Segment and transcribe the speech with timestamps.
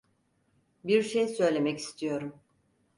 [0.83, 2.37] Bir şey söylemek istiyorum.